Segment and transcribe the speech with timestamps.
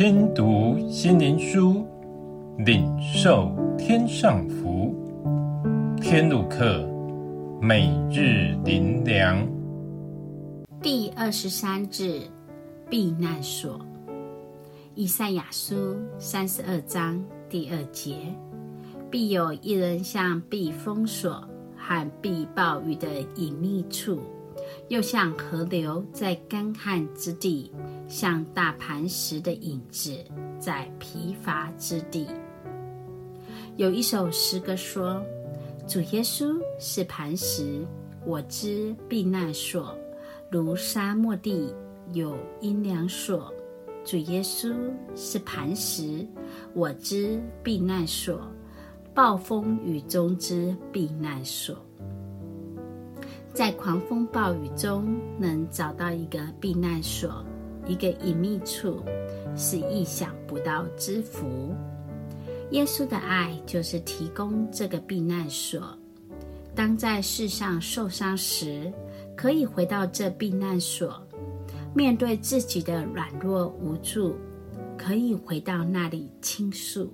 [0.00, 1.86] 听读心灵书，
[2.56, 4.94] 领受天上福。
[6.00, 6.88] 天路客，
[7.60, 9.46] 每日灵粮。
[10.80, 12.22] 第二十三日，
[12.88, 13.78] 避难所。
[14.94, 18.16] 以赛亚书三十二章第二节：
[19.10, 24.18] 必有一人像避风所和避暴雨的隐秘处。
[24.88, 27.70] 又像河流在干旱之地，
[28.08, 30.16] 像大磐石的影子
[30.58, 32.26] 在疲乏之地。
[33.76, 35.22] 有一首诗歌说
[35.86, 37.86] ：“主耶稣是磐石，
[38.26, 39.96] 我之避难所，
[40.50, 41.74] 如沙漠地
[42.12, 43.52] 有阴凉所。
[44.04, 44.74] 主耶稣
[45.14, 46.26] 是磐石，
[46.74, 48.40] 我之避难所，
[49.14, 51.76] 暴风雨中之避难所。”
[53.52, 57.44] 在狂风暴雨中能找到一个避难所，
[57.86, 59.02] 一个隐秘处，
[59.56, 61.74] 是意想不到之福。
[62.70, 65.82] 耶稣的爱就是提供这个避难所。
[66.76, 68.90] 当在世上受伤时，
[69.36, 71.08] 可以回到这避难所；
[71.92, 74.36] 面对自己的软弱无助，
[74.96, 77.12] 可以回到那里倾诉。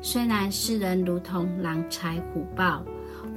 [0.00, 2.82] 虽然世人如同狼豺虎豹。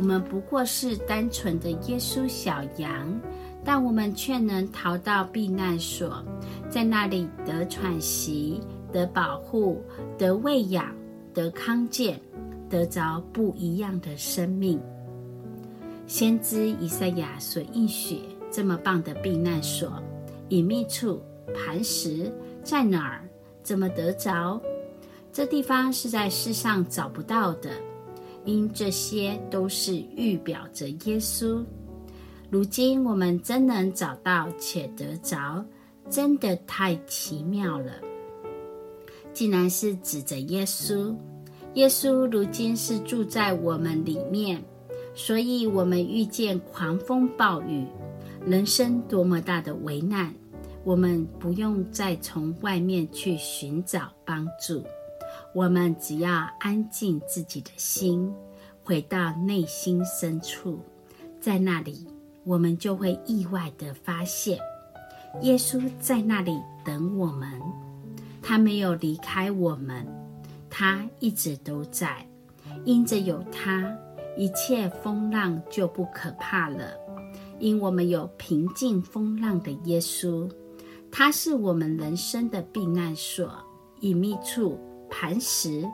[0.00, 3.20] 我们不过是单纯的耶稣小羊，
[3.62, 6.24] 但我们却能逃到避难所，
[6.70, 9.78] 在那里得喘息、得保护、
[10.16, 10.86] 得喂养、
[11.34, 12.18] 得康健，
[12.70, 14.80] 得着不一样的生命。
[16.06, 19.92] 先知以赛亚所应许这么棒的避难所、
[20.48, 21.20] 隐秘处、
[21.54, 22.32] 磐石
[22.64, 23.28] 在哪儿？
[23.62, 24.58] 怎么得着？
[25.30, 27.70] 这地方是在世上找不到的。
[28.44, 31.64] 因这些都是预表着耶稣。
[32.48, 35.64] 如今我们真能找到且得着，
[36.08, 37.92] 真的太奇妙了。
[39.32, 41.14] 竟然是指着耶稣，
[41.74, 44.60] 耶稣如今是住在我们里面，
[45.14, 47.86] 所以我们遇见狂风暴雨，
[48.44, 50.34] 人生多么大的危难，
[50.82, 54.82] 我们不用再从外面去寻找帮助。
[55.52, 58.32] 我们只要安静自己的心，
[58.84, 60.78] 回到内心深处，
[61.40, 62.06] 在那里，
[62.44, 64.58] 我们就会意外的发现，
[65.42, 67.60] 耶稣在那里等我们。
[68.40, 70.06] 他没有离开我们，
[70.70, 72.24] 他一直都在。
[72.84, 73.92] 因着有他，
[74.36, 76.92] 一切风浪就不可怕了。
[77.58, 80.48] 因我们有平静风浪的耶稣，
[81.10, 83.52] 他是我们人生的避难所、
[84.00, 84.78] 隐秘处。
[85.10, 85.84] 磐石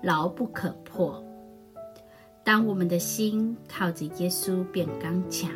[0.00, 1.22] 牢不可破。
[2.44, 5.50] 当我们的心靠着耶稣变刚强，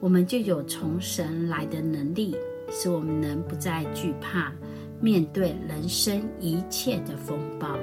[0.00, 2.36] 我们就有从神来的能力，
[2.70, 4.52] 使我们能不再惧怕
[5.00, 7.76] 面对人生一切的风暴。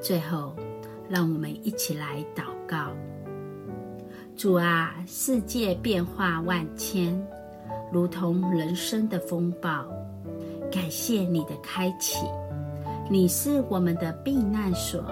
[0.00, 0.54] 最后，
[1.08, 2.90] 让我们一起来祷告：
[4.36, 7.20] 主啊，世界变化万千，
[7.92, 9.84] 如同人生的风暴，
[10.70, 12.24] 感谢你的开启。
[13.10, 15.04] 你是我们的避难所，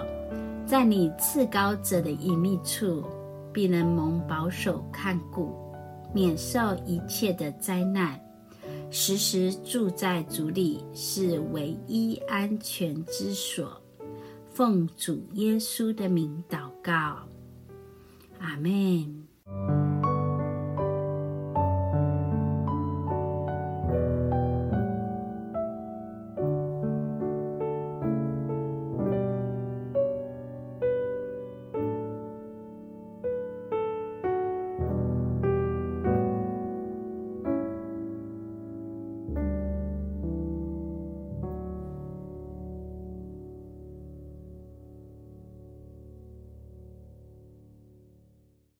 [0.65, 3.03] 在你至高者的隐秘处，
[3.53, 5.53] 必能蒙保守看顾，
[6.13, 8.19] 免受一切的灾难。
[8.89, 13.81] 时时住在主里，是唯一安全之所。
[14.49, 17.19] 奉主耶稣的名祷告，
[18.39, 19.20] 阿门。